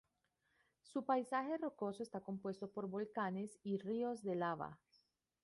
[0.81, 4.79] Su paisaje rocoso está compuesto por volcanes y ríos de lava.